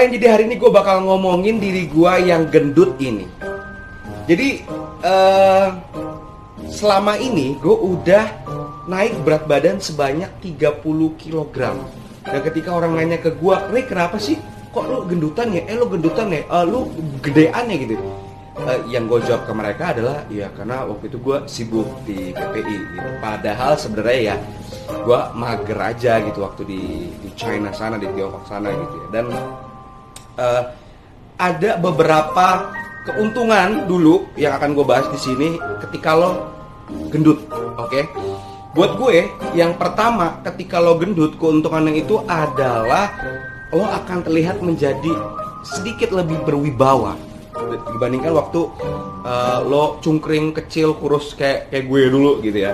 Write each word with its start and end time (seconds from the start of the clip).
Jadi 0.00 0.24
hari 0.24 0.48
ini 0.48 0.56
gue 0.56 0.72
bakal 0.72 1.04
ngomongin 1.04 1.60
diri 1.60 1.84
gue 1.84 2.12
yang 2.24 2.48
gendut 2.48 2.96
ini. 2.96 3.28
Jadi 4.24 4.64
uh, 5.04 5.76
selama 6.72 7.20
ini 7.20 7.60
gue 7.60 7.76
udah 7.76 8.24
naik 8.88 9.12
berat 9.28 9.44
badan 9.44 9.76
sebanyak 9.76 10.32
30 10.40 10.80
kg. 11.20 11.56
Dan 12.24 12.40
ketika 12.40 12.72
orang 12.72 12.96
nanya 12.96 13.20
ke 13.20 13.36
gue, 13.36 13.56
Ray 13.68 13.84
kenapa 13.84 14.16
sih? 14.16 14.40
Kok 14.72 14.84
lu 14.88 14.98
gendutan 15.04 15.52
ya? 15.52 15.68
Eh 15.68 15.76
lu 15.76 15.84
gendutan 15.92 16.32
ya? 16.32 16.48
Uh, 16.48 16.64
lu 16.64 16.80
gedean 17.20 17.68
ya 17.68 17.76
gitu. 17.76 18.00
Uh, 18.56 18.80
yang 18.88 19.04
gue 19.04 19.20
jawab 19.28 19.44
ke 19.44 19.52
mereka 19.52 19.92
adalah 19.92 20.24
ya 20.32 20.48
karena 20.56 20.88
waktu 20.88 21.12
itu 21.12 21.18
gue 21.20 21.38
sibuk 21.44 21.88
di 22.08 22.32
PPI 22.32 22.76
gitu. 22.96 23.08
Padahal 23.20 23.76
sebenarnya 23.76 24.32
ya 24.32 24.36
gue 24.88 25.20
mager 25.36 25.76
aja 25.76 26.24
gitu 26.24 26.40
waktu 26.40 26.62
di, 26.64 26.82
di 27.20 27.28
China 27.36 27.68
sana 27.68 28.00
di 28.00 28.08
Tiongkok 28.16 28.48
sana 28.48 28.72
gitu 28.72 28.96
ya. 28.96 29.08
Dan 29.20 29.26
uh, 30.36 30.62
ada 31.40 31.80
beberapa 31.80 32.76
keuntungan 33.08 33.88
dulu 33.88 34.28
yang 34.36 34.60
akan 34.60 34.76
gue 34.76 34.84
bahas 34.84 35.08
di 35.08 35.18
sini 35.18 35.48
ketika 35.88 36.12
lo 36.12 36.30
gendut, 37.08 37.48
oke? 37.80 37.88
Okay? 37.88 38.04
Buat 38.70 39.02
gue, 39.02 39.26
yang 39.58 39.74
pertama 39.74 40.38
ketika 40.46 40.78
lo 40.78 40.94
gendut, 41.00 41.34
keuntungan 41.40 41.90
yang 41.90 41.98
itu 42.06 42.22
adalah 42.28 43.10
lo 43.72 43.86
akan 43.88 44.22
terlihat 44.22 44.62
menjadi 44.62 45.10
sedikit 45.64 46.14
lebih 46.14 46.42
berwibawa 46.46 47.18
dibandingkan 47.70 48.32
waktu 48.34 48.60
uh, 49.26 49.58
lo 49.66 49.98
cungkring 50.00 50.54
kecil 50.56 50.96
kurus 50.96 51.34
kayak 51.36 51.68
kayak 51.70 51.84
gue 51.86 52.00
dulu 52.10 52.32
gitu 52.42 52.58
ya. 52.62 52.72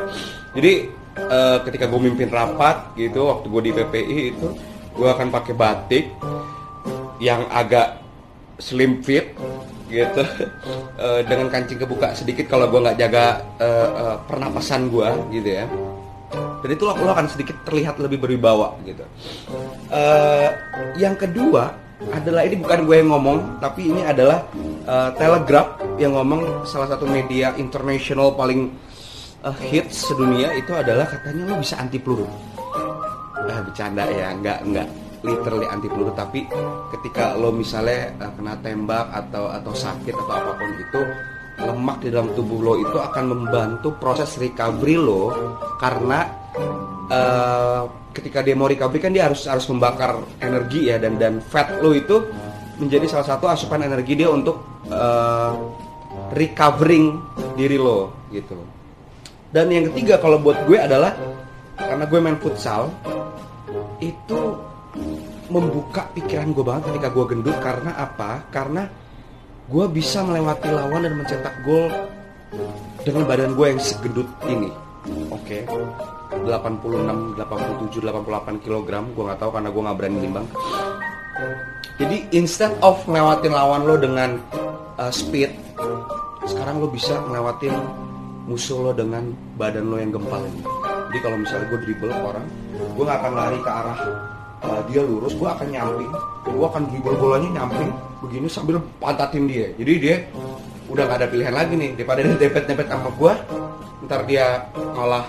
Jadi 0.57 0.73
uh, 1.21 1.59
ketika 1.65 1.85
gue 1.91 2.01
mimpin 2.01 2.29
rapat 2.31 2.97
gitu 2.97 3.29
waktu 3.29 3.47
gue 3.51 3.63
di 3.67 3.73
PPI 3.73 4.19
itu 4.37 4.49
gue 4.97 5.09
akan 5.09 5.29
pakai 5.29 5.53
batik 5.53 6.05
yang 7.23 7.49
agak 7.49 8.01
slim 8.61 9.05
fit 9.05 9.33
gitu. 9.87 10.23
Uh, 10.97 11.21
dengan 11.29 11.47
kancing 11.53 11.79
kebuka 11.79 12.17
sedikit 12.17 12.51
kalau 12.51 12.67
gue 12.67 12.81
nggak 12.83 12.99
jaga 12.99 13.45
uh, 13.61 13.89
uh, 13.95 14.17
pernapasan 14.27 14.91
gue 14.91 15.09
gitu 15.41 15.51
ya. 15.63 15.67
Dan 16.65 16.71
itu 16.75 16.83
lo, 16.83 16.93
akan 16.97 17.31
sedikit 17.31 17.55
terlihat 17.63 18.03
lebih 18.03 18.19
berwibawa 18.19 18.75
gitu. 18.83 19.05
Uh, 19.93 20.51
yang 20.99 21.15
kedua 21.15 21.71
adalah 22.13 22.45
ini 22.45 22.61
bukan 22.61 22.85
gue 22.85 22.97
yang 23.01 23.09
ngomong 23.09 23.39
tapi 23.63 23.89
ini 23.89 24.03
adalah 24.05 24.45
uh, 24.85 25.11
Telegraph 25.17 25.81
yang 25.97 26.13
ngomong 26.13 26.67
salah 26.69 26.93
satu 26.93 27.09
media 27.09 27.55
internasional 27.57 28.35
paling 28.37 28.75
uh, 29.47 29.55
hits 29.71 30.11
sedunia 30.11 30.53
itu 30.59 30.75
adalah 30.75 31.07
katanya 31.09 31.55
lo 31.55 31.63
bisa 31.63 31.79
anti 31.79 32.03
peluru. 32.03 32.27
Uh, 33.37 33.61
bercanda 33.63 34.05
ya 34.11 34.35
nggak 34.35 34.59
nggak 34.67 34.89
literally 35.25 35.67
anti 35.69 35.89
peluru 35.89 36.13
tapi 36.13 36.45
ketika 36.93 37.37
lo 37.37 37.53
misalnya 37.55 38.13
uh, 38.21 38.33
kena 38.35 38.55
tembak 38.61 39.07
atau 39.13 39.49
atau 39.53 39.73
sakit 39.73 40.13
atau 40.13 40.35
apa 40.35 40.53
pun 40.57 40.71
itu 40.77 41.01
lemak 41.57 41.97
di 42.05 42.09
dalam 42.13 42.29
tubuh 42.37 42.61
lo 42.61 42.75
itu 42.77 42.97
akan 43.01 43.25
membantu 43.33 43.97
proses 43.97 44.37
recovery 44.37 45.01
lo 45.01 45.33
karena 45.81 46.29
uh, 47.09 47.83
ketika 48.13 48.45
dia 48.45 48.57
mau 48.57 48.69
recovery 48.69 49.01
kan 49.01 49.13
dia 49.13 49.29
harus 49.29 49.49
harus 49.49 49.65
membakar 49.73 50.21
energi 50.41 50.93
ya 50.93 50.97
dan 51.01 51.17
dan 51.17 51.41
fat 51.41 51.81
lo 51.81 51.97
itu 51.97 52.25
menjadi 52.77 53.09
salah 53.09 53.27
satu 53.37 53.49
asupan 53.49 53.85
energi 53.89 54.13
dia 54.17 54.29
untuk 54.29 54.85
uh, 54.93 55.53
recovering 56.37 57.17
diri 57.57 57.81
lo 57.81 58.29
gitu. 58.29 58.57
Dan 59.49 59.73
yang 59.73 59.89
ketiga 59.93 60.21
kalau 60.21 60.37
buat 60.43 60.69
gue 60.69 60.77
adalah 60.77 61.17
karena 61.77 62.05
gue 62.05 62.19
main 62.21 62.37
futsal 62.37 62.93
itu 64.03 64.41
membuka 65.47 66.11
pikiran 66.15 66.51
gue 66.51 66.65
banget 66.67 66.83
ketika 66.95 67.09
gue 67.15 67.25
gendut 67.31 67.57
karena 67.63 67.95
apa? 67.95 68.45
Karena 68.51 68.91
gue 69.67 69.85
bisa 69.91 70.23
melewati 70.23 70.69
lawan 70.71 71.07
dan 71.07 71.15
mencetak 71.19 71.55
gol 71.67 71.91
dengan 73.03 73.23
badan 73.27 73.55
gue 73.55 73.67
yang 73.71 73.81
segendut 73.83 74.29
ini. 74.47 74.71
Oke. 75.31 75.63
Okay. 75.63 76.07
86, 76.47 77.39
87, 77.39 78.03
88 78.03 78.65
kg 78.67 78.91
gue 79.15 79.23
nggak 79.25 79.41
tahu 79.41 79.51
karena 79.55 79.69
gue 79.71 79.83
nggak 79.83 79.97
berani 79.99 80.19
nimbang. 80.19 80.47
Jadi 81.97 82.17
instead 82.37 82.75
of 82.85 83.01
ngelewatin 83.09 83.55
lawan 83.57 83.89
lo 83.89 83.97
dengan 83.97 84.37
uh, 85.01 85.09
speed, 85.09 85.55
sekarang 86.45 86.83
lo 86.83 86.91
bisa 86.93 87.17
ngelewatin 87.25 87.73
musuh 88.47 88.91
lo 88.91 88.93
dengan 88.93 89.33
badan 89.57 89.89
lo 89.89 89.97
yang 89.97 90.13
gempal 90.13 90.43
ini. 90.45 90.63
Jadi 91.11 91.19
kalau 91.23 91.37
misalnya 91.41 91.67
gue 91.73 91.81
dribble 91.89 92.13
orang, 92.13 92.47
gue 92.75 93.05
nggak 93.07 93.19
akan 93.23 93.33
lari 93.33 93.59
ke 93.63 93.71
arah 93.71 94.01
uh, 94.65 94.81
dia 94.89 95.03
lurus 95.05 95.35
gue 95.37 95.49
akan 95.49 95.69
nyamping. 95.69 96.13
Gue 96.47 96.67
akan 96.67 96.83
dribble 96.89 97.17
bolanya 97.19 97.51
nyamping 97.63 97.91
begini 98.25 98.49
sambil 98.49 98.81
pantatin 99.03 99.45
dia. 99.51 99.75
Jadi 99.77 99.93
dia 100.01 100.17
udah 100.87 101.03
gak 101.05 101.19
ada 101.21 101.29
pilihan 101.29 101.55
lagi 101.55 101.75
nih. 101.75 101.91
Daripada 101.99 102.21
dia 102.25 102.37
depet-depet 102.39 102.87
sama 102.89 103.11
gue 103.13 103.35
ntar 104.07 104.23
dia 104.29 104.71
malah 104.95 105.27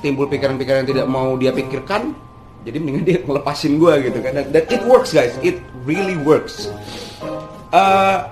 timbul 0.00 0.24
pikiran-pikiran 0.30 0.86
yang 0.86 0.90
tidak 0.90 1.06
mau 1.06 1.36
dia 1.36 1.52
pikirkan. 1.52 2.16
Jadi 2.66 2.76
mendingan 2.82 3.04
dia 3.06 3.18
ngelepasin 3.22 3.78
gue 3.78 3.92
gitu 4.10 4.18
kan. 4.24 4.32
Dan 4.50 4.64
it 4.66 4.82
works 4.88 5.14
guys. 5.14 5.36
It 5.44 5.62
really 5.86 6.18
works. 6.26 6.72
Uh, 7.70 8.26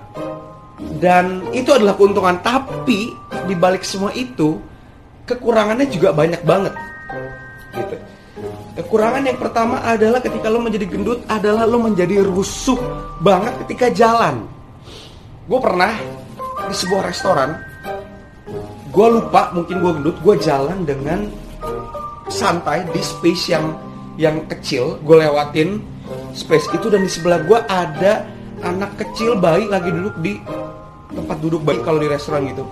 dan 0.98 1.44
itu 1.52 1.70
adalah 1.70 1.94
keuntungan. 1.94 2.40
Tapi 2.42 3.12
dibalik 3.46 3.86
semua 3.86 4.10
itu 4.16 4.58
kekurangannya 5.28 5.86
juga 5.92 6.10
banyak 6.10 6.42
banget. 6.42 6.74
Gitu 7.76 7.96
Kekurangan 8.76 9.24
yang 9.24 9.40
pertama 9.40 9.80
adalah 9.80 10.20
ketika 10.20 10.52
lo 10.52 10.60
menjadi 10.60 10.84
gendut 10.84 11.24
adalah 11.32 11.64
lo 11.64 11.80
menjadi 11.80 12.20
rusuh 12.20 12.76
banget 13.24 13.56
ketika 13.64 13.88
jalan. 13.88 14.44
Gue 15.48 15.56
pernah 15.56 15.96
di 16.68 16.74
sebuah 16.76 17.08
restoran, 17.08 17.56
gue 18.92 19.06
lupa 19.08 19.48
mungkin 19.56 19.80
gue 19.80 19.92
gendut, 19.96 20.16
gue 20.20 20.34
jalan 20.44 20.84
dengan 20.84 21.32
santai 22.28 22.84
di 22.92 23.00
space 23.00 23.48
yang 23.48 23.72
yang 24.20 24.44
kecil, 24.44 25.00
gue 25.00 25.24
lewatin 25.24 25.80
space 26.36 26.68
itu 26.76 26.92
dan 26.92 27.00
di 27.00 27.08
sebelah 27.08 27.40
gue 27.48 27.56
ada 27.72 28.28
anak 28.60 28.92
kecil 29.00 29.40
bayi 29.40 29.72
lagi 29.72 29.88
duduk 29.88 30.20
di 30.20 30.36
tempat 31.16 31.36
duduk 31.40 31.64
bayi 31.64 31.80
kalau 31.80 31.96
di 31.96 32.12
restoran 32.12 32.44
gitu. 32.44 32.68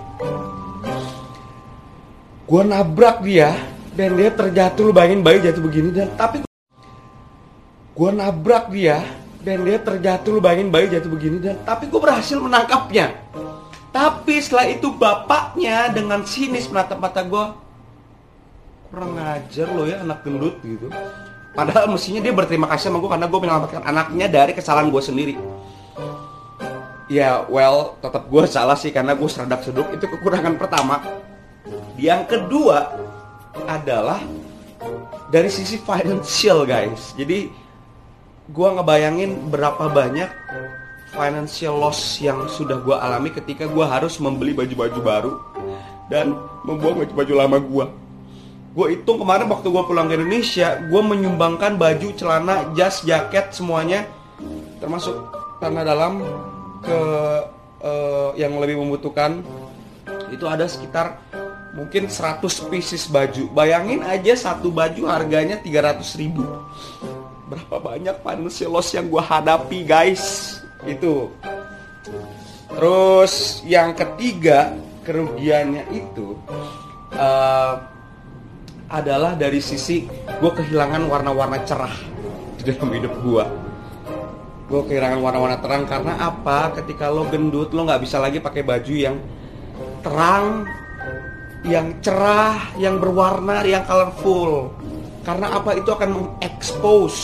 Gue 2.45 2.61
nabrak 2.61 3.25
dia, 3.25 3.57
dan 3.95 4.09
dia 4.19 4.29
terjatuh 4.29 4.91
lu 4.91 4.91
bayangin 4.91 5.23
bayi 5.23 5.39
jatuh 5.39 5.63
begini 5.63 5.89
dan 5.95 6.11
tapi 6.19 6.43
gue 7.95 8.09
nabrak 8.11 8.67
dia 8.75 9.07
dan 9.39 9.63
dia 9.63 9.79
terjatuh 9.79 10.35
lu 10.35 10.39
bayangin 10.43 10.67
bayi 10.67 10.91
jatuh 10.91 11.07
begini 11.07 11.39
dan 11.39 11.55
tapi 11.63 11.87
gue 11.87 11.99
berhasil 11.99 12.35
menangkapnya. 12.37 13.15
Tapi 13.95 14.43
setelah 14.43 14.67
itu 14.67 14.91
bapaknya 14.91 15.87
dengan 15.95 16.27
sinis 16.27 16.67
menatap 16.67 16.99
mata 16.99 17.23
gue 17.23 17.45
kurang 18.91 19.15
ngajar 19.15 19.67
lo 19.71 19.87
ya 19.87 20.03
anak 20.03 20.27
gendut 20.27 20.59
gitu. 20.59 20.91
Padahal 21.55 21.87
mestinya 21.87 22.19
dia 22.19 22.35
berterima 22.35 22.67
kasih 22.67 22.91
sama 22.91 22.99
gue 22.99 23.07
karena 23.07 23.31
gue 23.31 23.39
menyelamatkan 23.39 23.83
anaknya 23.87 24.27
dari 24.27 24.51
kesalahan 24.51 24.91
gue 24.91 24.99
sendiri. 24.99 25.35
Ya 27.07 27.47
well 27.47 27.95
tetap 28.03 28.27
gue 28.27 28.43
salah 28.43 28.75
sih 28.75 28.91
karena 28.91 29.15
gue 29.15 29.29
seradak 29.31 29.63
seduk 29.63 29.87
itu 29.95 30.03
kekurangan 30.03 30.59
pertama. 30.59 30.99
Yang 31.95 32.35
kedua 32.35 33.04
adalah 33.63 34.19
dari 35.31 35.47
sisi 35.47 35.79
financial 35.79 36.67
guys. 36.67 37.15
Jadi 37.15 37.47
gua 38.51 38.75
ngebayangin 38.75 39.49
berapa 39.49 39.87
banyak 39.89 40.29
financial 41.15 41.79
loss 41.79 42.19
yang 42.19 42.45
sudah 42.51 42.77
gua 42.83 42.99
alami 43.01 43.31
ketika 43.31 43.65
gua 43.65 43.87
harus 43.87 44.19
membeli 44.19 44.51
baju-baju 44.51 44.99
baru 44.99 45.31
dan 46.11 46.35
membuang 46.67 47.01
baju-baju 47.01 47.33
lama 47.33 47.57
gua. 47.63 47.87
Gue 48.75 48.91
hitung 48.91 49.23
kemarin 49.23 49.47
waktu 49.47 49.71
gue 49.71 49.83
pulang 49.87 50.11
ke 50.11 50.19
Indonesia, 50.19 50.75
gue 50.91 50.99
menyumbangkan 50.99 51.79
baju, 51.79 52.11
celana, 52.11 52.75
jas, 52.75 53.07
jaket 53.07 53.55
semuanya, 53.55 54.03
termasuk 54.83 55.15
tanah 55.63 55.87
dalam 55.87 56.19
ke 56.83 56.99
uh, 57.79 58.35
yang 58.35 58.59
lebih 58.59 58.83
membutuhkan. 58.83 59.39
Itu 60.27 60.51
ada 60.51 60.67
sekitar 60.67 61.23
mungkin 61.75 62.07
100 62.07 62.41
pieces 62.71 63.05
baju. 63.11 63.51
Bayangin 63.51 64.01
aja 64.01 64.33
satu 64.33 64.71
baju 64.71 65.11
harganya 65.11 65.59
300 65.59 66.01
ribu. 66.15 66.47
Berapa 67.45 67.77
banyak 67.77 68.15
financial 68.23 68.71
loss 68.73 68.95
yang 68.95 69.11
gue 69.11 69.21
hadapi 69.21 69.83
guys. 69.83 70.57
Itu. 70.87 71.29
Terus 72.71 73.61
yang 73.67 73.93
ketiga 73.93 74.73
kerugiannya 75.05 75.85
itu 75.93 76.33
uh, 77.13 77.77
adalah 78.89 79.37
dari 79.37 79.61
sisi 79.61 80.07
gue 80.41 80.51
kehilangan 80.51 81.05
warna-warna 81.05 81.61
cerah 81.61 81.93
di 82.57 82.63
dalam 82.65 82.89
hidup 82.93 83.13
gue 83.21 83.45
gue 84.65 84.81
kehilangan 84.89 85.21
warna-warna 85.21 85.61
terang 85.61 85.85
karena 85.85 86.17
apa 86.17 86.73
ketika 86.81 87.09
lo 87.13 87.29
gendut 87.29 87.69
lo 87.69 87.85
nggak 87.85 88.01
bisa 88.01 88.17
lagi 88.17 88.41
pakai 88.41 88.65
baju 88.65 88.93
yang 88.93 89.17
terang 90.01 90.65
yang 91.65 91.97
cerah, 91.99 92.71
yang 92.77 93.01
berwarna, 93.01 93.65
yang 93.65 93.83
colorful. 93.89 94.69
Karena 95.25 95.57
apa 95.57 95.73
itu 95.73 95.89
akan 95.89 96.09
mengekspos 96.13 97.15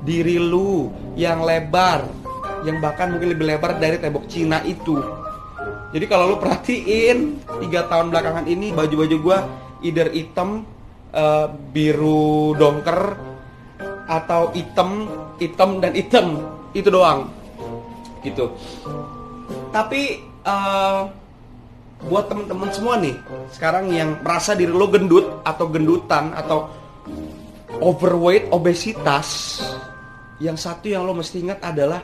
diri 0.00 0.40
lu 0.40 0.88
yang 1.12 1.44
lebar, 1.44 2.08
yang 2.64 2.80
bahkan 2.80 3.12
mungkin 3.12 3.36
lebih 3.36 3.44
lebar 3.52 3.76
dari 3.76 4.00
tembok 4.00 4.24
Cina 4.24 4.64
itu. 4.64 4.96
Jadi 5.92 6.04
kalau 6.08 6.32
lu 6.32 6.36
perhatiin 6.40 7.44
tiga 7.60 7.84
tahun 7.90 8.08
belakangan 8.08 8.48
ini 8.48 8.72
baju-baju 8.72 9.16
gua 9.20 9.38
either 9.84 10.08
hitam, 10.08 10.64
uh, 11.12 11.52
biru 11.76 12.56
dongker, 12.56 13.18
atau 14.08 14.48
hitam, 14.56 15.10
hitam 15.36 15.84
dan 15.84 15.92
hitam 15.92 16.40
itu 16.72 16.88
doang, 16.88 17.28
gitu. 18.24 18.54
Tapi 19.74 20.24
uh, 20.48 21.10
buat 22.06 22.32
temen-temen 22.32 22.70
semua 22.72 22.96
nih 22.96 23.16
sekarang 23.52 23.92
yang 23.92 24.20
merasa 24.24 24.56
diri 24.56 24.72
lo 24.72 24.88
gendut 24.88 25.44
atau 25.44 25.68
gendutan 25.68 26.32
atau 26.32 26.72
overweight 27.80 28.48
obesitas 28.52 29.60
yang 30.40 30.56
satu 30.56 30.88
yang 30.88 31.04
lo 31.04 31.12
mesti 31.12 31.44
ingat 31.44 31.60
adalah 31.60 32.00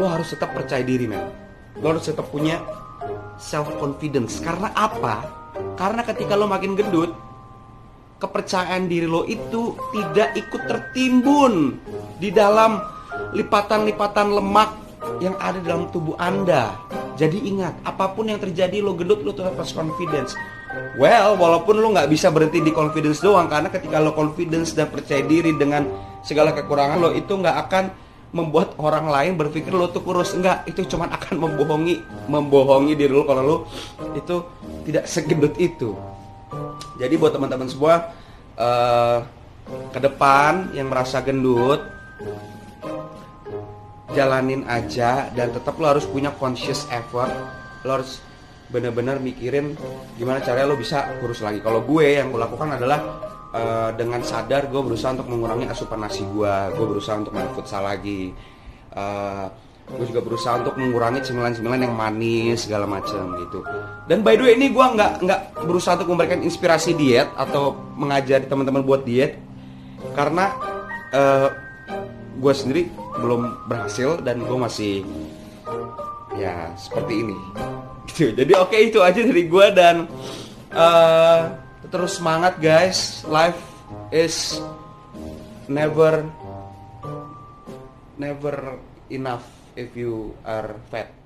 lo 0.00 0.08
harus 0.08 0.32
tetap 0.32 0.56
percaya 0.56 0.80
diri 0.80 1.04
men. 1.04 1.20
Lo 1.84 1.92
harus 1.92 2.08
tetap 2.08 2.32
punya 2.32 2.60
self 3.36 3.68
confidence 3.76 4.40
karena 4.40 4.72
apa? 4.72 5.20
Karena 5.76 6.00
ketika 6.00 6.32
lo 6.32 6.48
makin 6.48 6.72
gendut 6.72 7.12
kepercayaan 8.16 8.88
diri 8.88 9.04
lo 9.04 9.28
itu 9.28 9.76
tidak 9.92 10.32
ikut 10.38 10.62
tertimbun 10.64 11.76
di 12.16 12.32
dalam 12.32 12.80
lipatan-lipatan 13.36 14.28
lemak 14.32 14.70
yang 15.18 15.34
ada 15.42 15.58
dalam 15.60 15.90
tubuh 15.90 16.14
anda 16.16 16.72
jadi 17.16 17.38
ingat, 17.38 17.74
apa 17.84 18.12
pun 18.16 18.28
yang 18.28 18.40
terjadi 18.40 18.80
lo 18.80 18.96
gendut 18.96 19.20
lo 19.20 19.36
tetap 19.36 19.56
harus 19.56 19.72
confidence. 19.76 20.32
Well, 20.96 21.36
walaupun 21.36 21.76
lo 21.76 21.92
nggak 21.92 22.08
bisa 22.08 22.32
berhenti 22.32 22.64
di 22.64 22.72
confidence 22.72 23.20
doang 23.20 23.44
karena 23.52 23.68
ketika 23.68 24.00
lo 24.00 24.16
confidence 24.16 24.72
dan 24.72 24.88
percaya 24.88 25.20
diri 25.20 25.52
dengan 25.52 25.84
segala 26.24 26.56
kekurangan 26.56 26.96
lo 26.96 27.10
itu 27.12 27.28
nggak 27.28 27.56
akan 27.68 27.84
membuat 28.32 28.72
orang 28.80 29.12
lain 29.12 29.32
berpikir 29.36 29.68
lo 29.68 29.92
tuh 29.92 30.00
kurus 30.00 30.32
enggak 30.32 30.64
itu 30.64 30.88
cuma 30.88 31.04
akan 31.12 31.36
membohongi 31.36 32.00
membohongi 32.32 32.96
diri 32.96 33.12
lo 33.12 33.28
kalau 33.28 33.42
lo 33.44 33.56
itu 34.16 34.40
tidak 34.88 35.04
segendut 35.04 35.52
itu 35.60 35.92
jadi 36.96 37.12
buat 37.20 37.36
teman-teman 37.36 37.68
semua 37.68 38.08
uh, 38.56 39.20
ke 39.92 40.00
depan 40.00 40.72
yang 40.72 40.88
merasa 40.88 41.20
gendut 41.20 41.84
jalanin 44.12 44.62
aja 44.68 45.28
dan 45.32 45.52
tetap 45.52 45.76
lo 45.80 45.92
harus 45.92 46.06
punya 46.06 46.32
conscious 46.36 46.86
effort. 46.92 47.32
Lo 47.82 48.00
harus 48.00 48.22
bener-bener 48.72 49.20
mikirin 49.20 49.76
gimana 50.16 50.40
caranya 50.40 50.72
lo 50.72 50.80
bisa 50.80 51.04
kurus 51.20 51.44
lagi. 51.44 51.60
Kalau 51.60 51.84
gue 51.84 52.16
yang 52.16 52.32
gue 52.32 52.40
lakukan 52.40 52.80
adalah 52.80 53.00
uh, 53.52 53.90
dengan 53.92 54.24
sadar 54.24 54.72
gue 54.72 54.80
berusaha 54.80 55.12
untuk 55.12 55.28
mengurangi 55.28 55.68
asupan 55.68 56.00
nasi 56.00 56.24
gue 56.24 56.54
gue 56.72 56.86
berusaha 56.88 57.20
untuk 57.20 57.36
main 57.36 57.52
futsal 57.52 57.84
lagi. 57.84 58.32
Uh, 58.92 59.48
gue 59.82 60.08
juga 60.08 60.24
berusaha 60.24 60.62
untuk 60.62 60.78
mengurangi 60.78 61.20
cemilan-cemilan 61.20 61.84
yang 61.84 61.92
manis 61.92 62.64
segala 62.64 62.88
macam 62.88 63.36
gitu. 63.44 63.60
Dan 64.08 64.24
by 64.24 64.40
the 64.40 64.44
way 64.48 64.54
ini 64.56 64.72
gue 64.72 64.86
nggak 64.96 65.20
nggak 65.20 65.40
berusaha 65.68 66.00
untuk 66.00 66.16
memberikan 66.16 66.40
inspirasi 66.40 66.96
diet 66.96 67.28
atau 67.36 67.76
mengajari 67.98 68.48
teman-teman 68.48 68.80
buat 68.80 69.04
diet. 69.04 69.36
Karena 70.16 70.48
uh, 71.12 71.48
gue 72.40 72.54
sendiri 72.56 73.01
belum 73.22 73.70
berhasil 73.70 74.18
dan 74.26 74.42
gue 74.42 74.58
masih 74.58 75.06
ya 76.34 76.74
seperti 76.74 77.22
ini. 77.22 77.38
Gitu. 78.10 78.34
Jadi 78.34 78.52
oke 78.58 78.74
okay, 78.74 78.90
itu 78.90 78.98
aja 78.98 79.22
dari 79.22 79.46
gue 79.46 79.66
dan 79.70 80.10
uh, 80.74 81.54
terus 81.86 82.18
semangat 82.18 82.58
guys. 82.58 83.22
Life 83.30 83.62
is 84.10 84.58
never 85.70 86.26
never 88.18 88.76
enough 89.08 89.46
if 89.78 89.94
you 89.94 90.34
are 90.42 90.74
fat 90.90 91.21